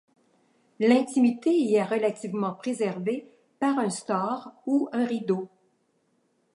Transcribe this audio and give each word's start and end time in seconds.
L’intimité 0.79 1.51
y 1.55 1.75
est 1.75 1.83
relativement 1.83 2.53
préservée 2.55 3.27
par 3.59 3.77
un 3.77 3.91
store 3.91 4.51
ou 4.65 4.89
un 4.93 5.05
rideau. 5.05 5.47